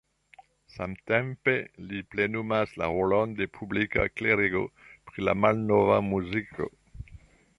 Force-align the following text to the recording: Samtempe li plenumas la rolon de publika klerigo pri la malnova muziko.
Samtempe 0.75 1.53
li 1.91 1.99
plenumas 2.13 2.73
la 2.83 2.87
rolon 2.95 3.37
de 3.41 3.47
publika 3.59 4.07
klerigo 4.21 4.63
pri 5.11 5.27
la 5.29 5.39
malnova 5.45 6.01
muziko. 6.09 6.71